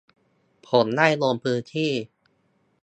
[0.67, 1.91] ผมได้ลงพื้นที่